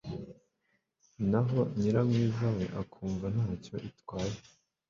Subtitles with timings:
[1.31, 4.37] naho nyiramwiza we akumva ntacyo itwaye